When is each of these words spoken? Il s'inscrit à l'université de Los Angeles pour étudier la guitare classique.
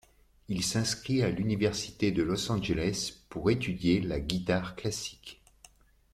Il 0.47 0.63
s'inscrit 0.63 1.21
à 1.21 1.29
l'université 1.29 2.11
de 2.11 2.23
Los 2.23 2.51
Angeles 2.51 3.13
pour 3.29 3.51
étudier 3.51 4.01
la 4.01 4.19
guitare 4.19 4.75
classique. 4.75 5.43